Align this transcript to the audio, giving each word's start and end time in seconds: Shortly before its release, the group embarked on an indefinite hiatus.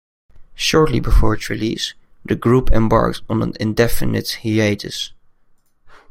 Shortly 0.55 0.99
before 0.99 1.35
its 1.35 1.47
release, 1.51 1.93
the 2.25 2.33
group 2.35 2.71
embarked 2.71 3.21
on 3.29 3.43
an 3.43 3.53
indefinite 3.59 4.39
hiatus. 4.41 5.13